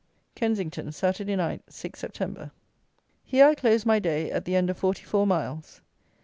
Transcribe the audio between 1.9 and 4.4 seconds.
Sept. Here I close my day,